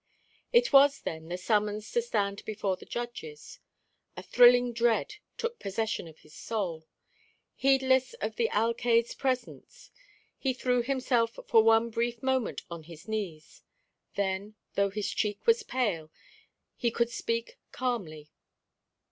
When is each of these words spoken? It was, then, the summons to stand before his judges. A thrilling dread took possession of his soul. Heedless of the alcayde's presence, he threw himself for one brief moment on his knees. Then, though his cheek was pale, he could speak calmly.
It 0.51 0.73
was, 0.73 1.01
then, 1.01 1.27
the 1.29 1.37
summons 1.37 1.91
to 1.91 2.01
stand 2.01 2.43
before 2.43 2.75
his 2.75 2.89
judges. 2.89 3.59
A 4.17 4.23
thrilling 4.23 4.73
dread 4.73 5.17
took 5.37 5.59
possession 5.59 6.07
of 6.07 6.17
his 6.21 6.33
soul. 6.33 6.87
Heedless 7.53 8.15
of 8.15 8.35
the 8.35 8.49
alcayde's 8.49 9.13
presence, 9.13 9.91
he 10.39 10.55
threw 10.55 10.81
himself 10.81 11.37
for 11.47 11.61
one 11.63 11.91
brief 11.91 12.23
moment 12.23 12.63
on 12.67 12.81
his 12.81 13.07
knees. 13.07 13.61
Then, 14.15 14.55
though 14.73 14.89
his 14.89 15.11
cheek 15.11 15.45
was 15.45 15.61
pale, 15.61 16.09
he 16.75 16.89
could 16.89 17.11
speak 17.11 17.59
calmly. 17.71 18.31